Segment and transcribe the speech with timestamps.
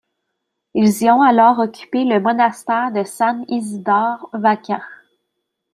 [0.73, 4.81] Ils y ont alors occupé le monastère de San-Isidore vacant.